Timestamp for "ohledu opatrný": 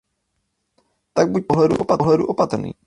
1.97-2.71